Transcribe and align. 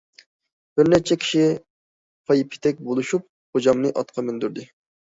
-بىر 0.79 0.89
نەچچە 0.93 1.17
كىشى 1.25 1.45
پايپېتەك 2.33 2.83
بولۇشۇپ 2.89 3.31
غوجامنى 3.57 3.95
ئاتقا 3.97 4.27
مىندۈردى. 4.33 4.71